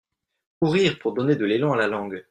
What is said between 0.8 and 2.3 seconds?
pour donner de l’élan à la langue.